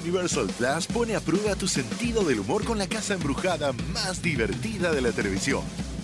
Universal 0.00 0.46
Plus 0.46 0.86
pone 0.86 1.16
a 1.16 1.20
prueba 1.20 1.56
tu 1.56 1.66
sentido 1.66 2.22
del 2.22 2.38
humor 2.40 2.64
con 2.64 2.78
la 2.78 2.86
casa 2.86 3.14
embrujada 3.14 3.72
más 3.92 4.22
divertida 4.22 4.92
de 4.92 5.00
la 5.00 5.12
televisión, 5.12 5.62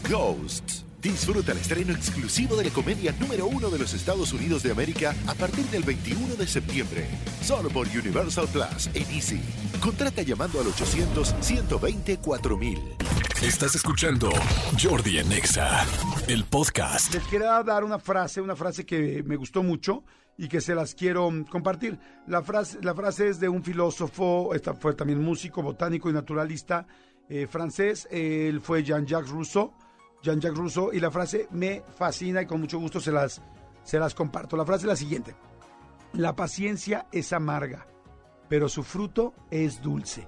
Ghosts. 0.08 0.84
Disfruta 1.00 1.52
el 1.52 1.58
estreno 1.58 1.92
exclusivo 1.92 2.56
de 2.56 2.64
la 2.64 2.70
comedia 2.70 3.14
número 3.20 3.46
uno 3.46 3.70
de 3.70 3.78
los 3.78 3.92
Estados 3.92 4.32
Unidos 4.32 4.62
de 4.62 4.72
América 4.72 5.14
a 5.26 5.34
partir 5.34 5.66
del 5.66 5.82
21 5.82 6.36
de 6.36 6.46
septiembre. 6.46 7.06
Solo 7.42 7.68
por 7.68 7.86
Universal 7.86 8.48
Plus 8.48 8.88
en 8.94 9.10
Easy. 9.10 9.42
Contrata 9.80 10.22
llamando 10.22 10.60
al 10.60 10.66
800-120-4000. 10.66 12.78
Estás 13.44 13.74
escuchando 13.74 14.30
Jordi 14.82 15.18
Anexa, 15.18 15.84
el 16.28 16.44
podcast. 16.44 17.12
Les 17.12 17.22
quería 17.24 17.62
dar 17.62 17.84
una 17.84 17.98
frase, 17.98 18.40
una 18.40 18.56
frase 18.56 18.86
que 18.86 19.22
me 19.22 19.36
gustó 19.36 19.62
mucho 19.62 20.02
y 20.38 20.48
que 20.48 20.62
se 20.62 20.74
las 20.74 20.94
quiero 20.94 21.30
compartir. 21.50 21.98
La 22.26 22.42
frase, 22.42 22.78
la 22.80 22.94
frase 22.94 23.28
es 23.28 23.40
de 23.40 23.50
un 23.50 23.62
filósofo, 23.62 24.54
esta 24.54 24.72
fue 24.72 24.94
también 24.94 25.22
músico, 25.22 25.60
botánico 25.62 26.08
y 26.08 26.14
naturalista 26.14 26.86
eh, 27.28 27.46
francés. 27.46 28.08
Él 28.10 28.62
fue 28.62 28.82
Jean-Jacques 28.82 29.28
Rousseau 29.28 29.74
Jean-Jacques 30.22 30.56
Rousseau, 30.56 30.90
y 30.94 31.00
la 31.00 31.10
frase 31.10 31.46
me 31.50 31.82
fascina 31.98 32.40
y 32.40 32.46
con 32.46 32.62
mucho 32.62 32.78
gusto 32.78 32.98
se 32.98 33.12
las, 33.12 33.42
se 33.82 33.98
las 33.98 34.14
comparto. 34.14 34.56
La 34.56 34.64
frase 34.64 34.84
es 34.84 34.88
la 34.88 34.96
siguiente. 34.96 35.36
La 36.14 36.34
paciencia 36.34 37.08
es 37.12 37.34
amarga, 37.34 37.86
pero 38.48 38.70
su 38.70 38.82
fruto 38.82 39.34
es 39.50 39.82
dulce. 39.82 40.26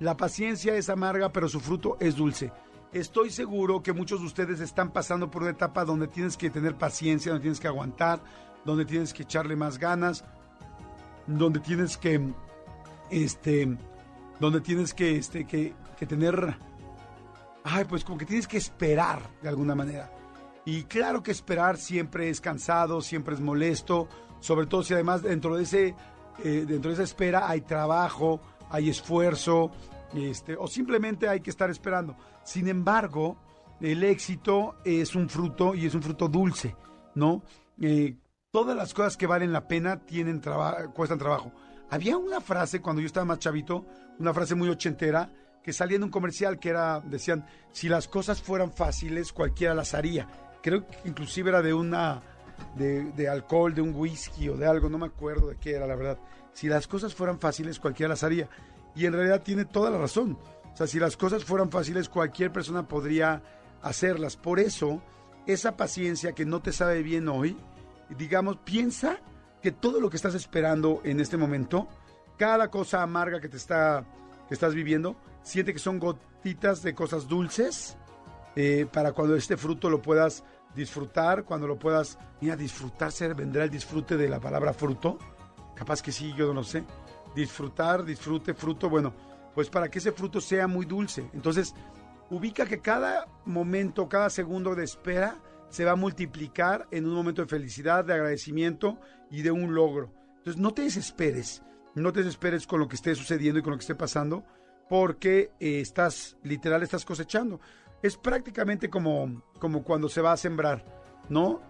La 0.00 0.16
paciencia 0.16 0.74
es 0.76 0.88
amarga, 0.88 1.32
pero 1.32 1.48
su 1.48 1.60
fruto 1.60 1.96
es 2.00 2.16
dulce. 2.16 2.52
Estoy 2.92 3.30
seguro 3.30 3.82
que 3.82 3.92
muchos 3.92 4.20
de 4.20 4.26
ustedes 4.26 4.60
están 4.60 4.92
pasando 4.92 5.30
por 5.30 5.42
una 5.42 5.50
etapa 5.50 5.84
donde 5.84 6.08
tienes 6.08 6.36
que 6.36 6.50
tener 6.50 6.76
paciencia, 6.76 7.32
donde 7.32 7.42
tienes 7.42 7.60
que 7.60 7.68
aguantar, 7.68 8.20
donde 8.64 8.84
tienes 8.84 9.12
que 9.12 9.24
echarle 9.24 9.56
más 9.56 9.78
ganas, 9.78 10.24
donde 11.26 11.60
tienes 11.60 11.96
que, 11.96 12.32
este, 13.10 13.76
donde 14.40 14.60
tienes 14.60 14.94
que, 14.94 15.16
este, 15.16 15.46
que, 15.46 15.74
que 15.98 16.06
tener 16.06 16.56
ay, 17.64 17.84
pues 17.84 18.04
como 18.04 18.18
que 18.18 18.26
tienes 18.26 18.48
que 18.48 18.56
esperar 18.56 19.20
de 19.42 19.48
alguna 19.48 19.74
manera. 19.74 20.10
Y 20.64 20.84
claro 20.84 21.22
que 21.22 21.30
esperar 21.30 21.76
siempre 21.76 22.28
es 22.28 22.40
cansado, 22.40 23.00
siempre 23.00 23.34
es 23.34 23.40
molesto, 23.40 24.08
sobre 24.40 24.66
todo 24.66 24.82
si 24.82 24.94
además 24.94 25.22
dentro 25.22 25.56
de 25.56 25.62
ese, 25.62 25.94
eh, 26.44 26.64
dentro 26.66 26.90
de 26.90 26.94
esa 26.94 27.02
espera 27.02 27.48
hay 27.48 27.62
trabajo, 27.62 28.40
hay 28.70 28.90
esfuerzo, 28.90 29.70
este, 30.14 30.56
o 30.56 30.66
simplemente 30.66 31.28
hay 31.28 31.40
que 31.40 31.50
estar 31.50 31.70
esperando. 31.70 32.16
Sin 32.44 32.68
embargo, 32.68 33.38
el 33.80 34.02
éxito 34.04 34.76
es 34.84 35.14
un 35.14 35.28
fruto 35.28 35.74
y 35.74 35.86
es 35.86 35.94
un 35.94 36.02
fruto 36.02 36.28
dulce, 36.28 36.76
¿no? 37.14 37.42
Eh, 37.80 38.16
todas 38.50 38.76
las 38.76 38.94
cosas 38.94 39.16
que 39.16 39.26
valen 39.26 39.52
la 39.52 39.68
pena 39.68 40.00
tienen 40.04 40.42
cuestan 40.94 41.18
trabajo. 41.18 41.52
Había 41.90 42.16
una 42.16 42.40
frase 42.40 42.80
cuando 42.80 43.00
yo 43.00 43.06
estaba 43.06 43.26
más 43.26 43.38
chavito, 43.38 43.86
una 44.18 44.34
frase 44.34 44.54
muy 44.54 44.68
ochentera, 44.68 45.30
que 45.62 45.72
salía 45.72 45.96
en 45.96 46.04
un 46.04 46.10
comercial 46.10 46.58
que 46.58 46.70
era, 46.70 47.00
decían, 47.00 47.46
si 47.72 47.88
las 47.88 48.08
cosas 48.08 48.40
fueran 48.42 48.72
fáciles, 48.72 49.32
cualquiera 49.32 49.74
las 49.74 49.94
haría. 49.94 50.28
Creo 50.62 50.86
que 50.86 50.96
inclusive 51.04 51.50
era 51.50 51.62
de 51.62 51.74
una, 51.74 52.22
de, 52.76 53.28
alcohol, 53.28 53.74
de 53.74 53.82
un 53.82 53.94
whisky 53.94 54.48
o 54.48 54.56
de 54.56 54.66
algo, 54.66 54.88
no 54.88 54.98
me 54.98 55.06
acuerdo 55.06 55.48
de 55.48 55.56
qué 55.56 55.74
era, 55.74 55.86
la 55.86 55.96
verdad. 55.96 56.18
Si 56.52 56.68
las 56.68 56.86
cosas 56.86 57.14
fueran 57.14 57.38
fáciles, 57.38 57.80
cualquiera 57.80 58.10
las 58.10 58.24
haría. 58.24 58.48
Y 58.94 59.06
en 59.06 59.12
realidad 59.12 59.42
tiene 59.42 59.64
toda 59.64 59.90
la 59.90 59.98
razón. 59.98 60.38
O 60.72 60.76
sea, 60.76 60.86
si 60.86 60.98
las 60.98 61.16
cosas 61.16 61.44
fueran 61.44 61.70
fáciles, 61.70 62.08
cualquier 62.08 62.52
persona 62.52 62.86
podría 62.86 63.42
hacerlas. 63.82 64.36
Por 64.36 64.60
eso, 64.60 65.02
esa 65.46 65.76
paciencia 65.76 66.32
que 66.32 66.44
no 66.44 66.60
te 66.60 66.72
sabe 66.72 67.02
bien 67.02 67.28
hoy, 67.28 67.56
digamos, 68.16 68.58
piensa 68.58 69.20
que 69.62 69.72
todo 69.72 70.00
lo 70.00 70.10
que 70.10 70.16
estás 70.16 70.34
esperando 70.34 71.00
en 71.04 71.20
este 71.20 71.36
momento, 71.36 71.88
cada 72.36 72.70
cosa 72.70 73.02
amarga 73.02 73.40
que 73.40 73.48
te 73.48 73.56
está 73.56 74.04
que 74.48 74.54
estás 74.54 74.74
viviendo, 74.74 75.16
siente 75.42 75.74
que 75.74 75.78
son 75.78 75.98
gotitas 75.98 76.82
de 76.82 76.94
cosas 76.94 77.28
dulces 77.28 77.98
eh, 78.60 78.88
para 78.92 79.12
cuando 79.12 79.36
este 79.36 79.56
fruto 79.56 79.88
lo 79.88 80.02
puedas 80.02 80.42
disfrutar, 80.74 81.44
cuando 81.44 81.68
lo 81.68 81.78
puedas, 81.78 82.18
mira, 82.40 82.56
disfrutarse, 82.56 83.32
vendrá 83.32 83.62
el 83.62 83.70
disfrute 83.70 84.16
de 84.16 84.28
la 84.28 84.40
palabra 84.40 84.72
fruto, 84.72 85.16
capaz 85.76 86.02
que 86.02 86.10
sí, 86.10 86.34
yo 86.36 86.52
no 86.52 86.64
sé, 86.64 86.82
disfrutar, 87.36 88.04
disfrute, 88.04 88.54
fruto, 88.54 88.90
bueno, 88.90 89.14
pues 89.54 89.70
para 89.70 89.88
que 89.88 90.00
ese 90.00 90.10
fruto 90.10 90.40
sea 90.40 90.66
muy 90.66 90.86
dulce. 90.86 91.30
Entonces, 91.34 91.72
ubica 92.30 92.66
que 92.66 92.80
cada 92.80 93.28
momento, 93.44 94.08
cada 94.08 94.28
segundo 94.28 94.74
de 94.74 94.82
espera 94.82 95.36
se 95.68 95.84
va 95.84 95.92
a 95.92 95.96
multiplicar 95.96 96.88
en 96.90 97.06
un 97.06 97.14
momento 97.14 97.42
de 97.42 97.48
felicidad, 97.48 98.04
de 98.04 98.14
agradecimiento 98.14 98.98
y 99.30 99.42
de 99.42 99.52
un 99.52 99.72
logro. 99.72 100.12
Entonces, 100.38 100.60
no 100.60 100.74
te 100.74 100.82
desesperes, 100.82 101.62
no 101.94 102.12
te 102.12 102.24
desesperes 102.24 102.66
con 102.66 102.80
lo 102.80 102.88
que 102.88 102.96
esté 102.96 103.14
sucediendo 103.14 103.60
y 103.60 103.62
con 103.62 103.70
lo 103.70 103.78
que 103.78 103.82
esté 103.82 103.94
pasando, 103.94 104.44
porque 104.88 105.52
eh, 105.60 105.80
estás, 105.80 106.36
literal, 106.42 106.82
estás 106.82 107.04
cosechando. 107.04 107.60
Es 108.02 108.16
prácticamente 108.16 108.88
como, 108.88 109.42
como 109.58 109.82
cuando 109.82 110.08
se 110.08 110.20
va 110.20 110.32
a 110.32 110.36
sembrar, 110.36 110.84
¿no? 111.28 111.60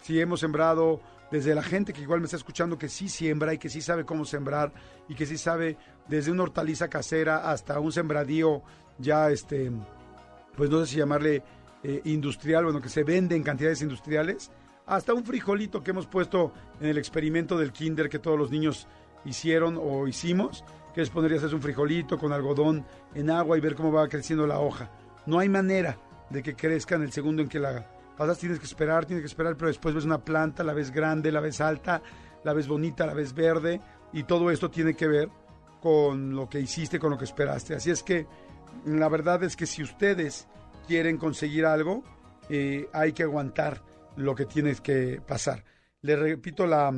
Si 0.00 0.20
hemos 0.20 0.40
sembrado 0.40 1.00
desde 1.30 1.54
la 1.54 1.62
gente 1.62 1.92
que 1.92 2.02
igual 2.02 2.20
me 2.20 2.26
está 2.26 2.36
escuchando 2.36 2.78
que 2.78 2.88
sí 2.88 3.08
siembra 3.08 3.54
y 3.54 3.58
que 3.58 3.68
sí 3.68 3.80
sabe 3.80 4.04
cómo 4.04 4.24
sembrar 4.24 4.72
y 5.08 5.14
que 5.14 5.26
sí 5.26 5.38
sabe 5.38 5.76
desde 6.08 6.30
una 6.30 6.44
hortaliza 6.44 6.88
casera 6.88 7.50
hasta 7.50 7.78
un 7.80 7.92
sembradío 7.92 8.62
ya, 8.98 9.30
este, 9.30 9.70
pues 10.56 10.70
no 10.70 10.80
sé 10.80 10.92
si 10.92 10.96
llamarle 10.98 11.42
eh, 11.82 12.00
industrial, 12.04 12.64
bueno, 12.64 12.80
que 12.80 12.88
se 12.88 13.04
vende 13.04 13.36
en 13.36 13.42
cantidades 13.42 13.82
industriales, 13.82 14.50
hasta 14.86 15.14
un 15.14 15.24
frijolito 15.24 15.82
que 15.82 15.90
hemos 15.90 16.06
puesto 16.06 16.52
en 16.80 16.88
el 16.88 16.98
experimento 16.98 17.58
del 17.58 17.72
kinder 17.72 18.08
que 18.08 18.18
todos 18.18 18.38
los 18.38 18.50
niños 18.50 18.86
hicieron 19.24 19.78
o 19.80 20.06
hicimos, 20.06 20.64
que 20.94 21.00
les 21.00 21.10
pondrías 21.10 21.42
es 21.42 21.52
un 21.52 21.60
frijolito 21.60 22.16
con 22.16 22.32
algodón 22.32 22.86
en 23.14 23.30
agua 23.30 23.58
y 23.58 23.60
ver 23.60 23.74
cómo 23.74 23.92
va 23.92 24.08
creciendo 24.08 24.46
la 24.46 24.60
hoja. 24.60 24.90
No 25.26 25.38
hay 25.38 25.48
manera 25.48 25.98
de 26.30 26.42
que 26.42 26.54
crezca 26.54 26.94
en 26.96 27.02
el 27.02 27.12
segundo 27.12 27.42
en 27.42 27.48
que 27.48 27.58
la 27.58 27.86
pasas, 28.16 28.38
tienes 28.38 28.58
que 28.58 28.64
esperar, 28.64 29.04
tienes 29.04 29.22
que 29.22 29.28
esperar, 29.28 29.56
pero 29.56 29.68
después 29.68 29.94
ves 29.94 30.04
una 30.04 30.24
planta, 30.24 30.64
la 30.64 30.72
ves 30.72 30.90
grande, 30.90 31.30
la 31.30 31.40
ves 31.40 31.60
alta, 31.60 32.02
la 32.44 32.52
ves 32.52 32.66
bonita, 32.66 33.06
la 33.06 33.14
ves 33.14 33.34
verde, 33.34 33.80
y 34.12 34.24
todo 34.24 34.50
esto 34.50 34.70
tiene 34.70 34.94
que 34.94 35.06
ver 35.06 35.28
con 35.80 36.34
lo 36.34 36.48
que 36.48 36.60
hiciste, 36.60 36.98
con 36.98 37.10
lo 37.10 37.18
que 37.18 37.24
esperaste. 37.24 37.74
Así 37.74 37.90
es 37.90 38.02
que 38.02 38.26
la 38.84 39.08
verdad 39.08 39.42
es 39.44 39.56
que 39.56 39.66
si 39.66 39.82
ustedes 39.82 40.48
quieren 40.86 41.18
conseguir 41.18 41.66
algo, 41.66 42.02
eh, 42.48 42.88
hay 42.92 43.12
que 43.12 43.24
aguantar 43.24 43.82
lo 44.16 44.34
que 44.34 44.46
tienes 44.46 44.80
que 44.80 45.20
pasar. 45.26 45.64
Le 46.00 46.16
repito 46.16 46.66
la, 46.66 46.92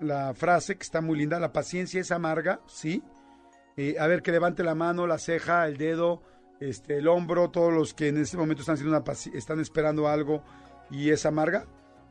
la 0.00 0.34
frase 0.34 0.76
que 0.76 0.82
está 0.82 1.00
muy 1.00 1.18
linda, 1.18 1.38
la 1.38 1.52
paciencia 1.52 2.00
es 2.00 2.10
amarga, 2.10 2.60
¿sí? 2.66 3.02
Eh, 3.76 3.96
a 3.98 4.06
ver, 4.06 4.22
que 4.22 4.32
levante 4.32 4.64
la 4.64 4.74
mano, 4.74 5.06
la 5.06 5.18
ceja, 5.18 5.66
el 5.66 5.76
dedo, 5.76 6.22
este, 6.60 6.98
el 6.98 7.08
hombro, 7.08 7.50
todos 7.50 7.72
los 7.72 7.94
que 7.94 8.08
en 8.08 8.18
este 8.18 8.36
momento 8.36 8.62
están, 8.62 8.84
una 8.86 9.02
están 9.34 9.60
esperando 9.60 10.08
algo 10.08 10.42
y 10.90 11.10
es 11.10 11.26
amarga. 11.26 11.66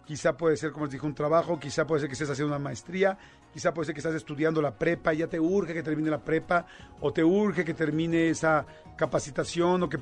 Quizá 0.06 0.38
puede 0.38 0.56
ser, 0.56 0.72
como 0.72 0.86
les 0.86 0.94
dije, 0.94 1.06
un 1.06 1.16
trabajo, 1.16 1.60
quizá 1.60 1.88
puede 1.88 2.02
ser 2.02 2.10
que 2.10 2.14
estés 2.14 2.30
haciendo 2.30 2.54
una 2.54 2.64
maestría, 2.64 3.18
quizá 3.52 3.74
puede 3.74 3.88
ser 3.88 3.96
que 3.96 4.02
estás 4.02 4.14
estudiando 4.14 4.62
la 4.62 4.78
prepa 4.78 5.14
y 5.14 5.18
ya 5.18 5.28
te 5.28 5.40
urge 5.40 5.74
que 5.74 5.82
termine 5.82 6.12
la 6.12 6.24
prepa, 6.24 6.68
o 7.02 7.12
te 7.12 7.24
urge 7.24 7.66
que 7.66 7.74
termine 7.74 8.30
esa 8.30 8.68
capacitación, 8.96 9.82
o 9.82 9.90
que, 9.90 9.98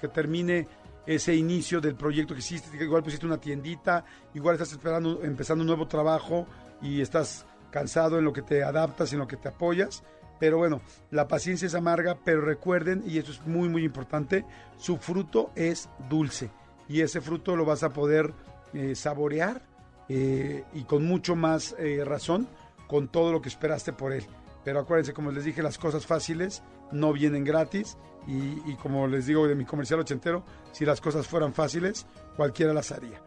que 0.00 0.08
termine 0.08 0.68
ese 1.04 1.34
inicio 1.34 1.80
del 1.80 1.96
proyecto 1.96 2.34
que 2.34 2.38
hiciste, 2.40 2.78
que 2.78 2.84
igual 2.84 3.02
pusiste 3.02 3.26
una 3.26 3.40
tiendita, 3.40 4.04
igual 4.34 4.54
estás 4.54 4.72
esperando, 4.72 5.24
empezando 5.24 5.62
un 5.62 5.66
nuevo 5.66 5.88
trabajo, 5.88 6.46
y 6.80 7.00
estás 7.00 7.46
cansado 7.70 8.18
en 8.18 8.24
lo 8.24 8.32
que 8.32 8.42
te 8.42 8.62
adaptas, 8.62 9.12
en 9.12 9.20
lo 9.20 9.26
que 9.26 9.36
te 9.36 9.48
apoyas. 9.48 10.02
Pero 10.42 10.58
bueno, 10.58 10.80
la 11.12 11.28
paciencia 11.28 11.66
es 11.66 11.74
amarga, 11.76 12.18
pero 12.24 12.40
recuerden, 12.40 13.04
y 13.06 13.18
esto 13.18 13.30
es 13.30 13.46
muy, 13.46 13.68
muy 13.68 13.84
importante, 13.84 14.44
su 14.76 14.96
fruto 14.96 15.52
es 15.54 15.88
dulce. 16.10 16.50
Y 16.88 17.02
ese 17.02 17.20
fruto 17.20 17.54
lo 17.54 17.64
vas 17.64 17.84
a 17.84 17.90
poder 17.90 18.34
eh, 18.74 18.96
saborear 18.96 19.62
eh, 20.08 20.64
y 20.74 20.82
con 20.82 21.06
mucho 21.06 21.36
más 21.36 21.76
eh, 21.78 22.02
razón 22.04 22.48
con 22.88 23.06
todo 23.06 23.30
lo 23.30 23.40
que 23.40 23.50
esperaste 23.50 23.92
por 23.92 24.12
él. 24.12 24.26
Pero 24.64 24.80
acuérdense, 24.80 25.12
como 25.12 25.30
les 25.30 25.44
dije, 25.44 25.62
las 25.62 25.78
cosas 25.78 26.06
fáciles 26.06 26.64
no 26.90 27.12
vienen 27.12 27.44
gratis. 27.44 27.96
Y, 28.26 28.68
y 28.68 28.76
como 28.82 29.06
les 29.06 29.26
digo 29.26 29.46
de 29.46 29.54
mi 29.54 29.64
comercial 29.64 30.00
ochentero, 30.00 30.42
si 30.72 30.84
las 30.84 31.00
cosas 31.00 31.28
fueran 31.28 31.54
fáciles, 31.54 32.04
cualquiera 32.36 32.74
las 32.74 32.90
haría. 32.90 33.22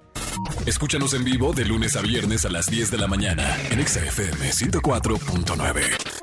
Escúchanos 0.66 1.14
en 1.14 1.24
vivo 1.24 1.54
de 1.54 1.64
lunes 1.64 1.96
a 1.96 2.02
viernes 2.02 2.44
a 2.44 2.50
las 2.50 2.66
10 2.66 2.92
de 2.92 2.98
la 2.98 3.08
mañana 3.08 3.56
en 3.72 3.88
XFM 3.88 4.52
104.9. 4.52 6.15